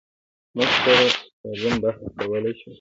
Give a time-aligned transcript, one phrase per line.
[0.55, 1.07] موږ سره
[1.41, 2.69] سالم بحث کولی شو.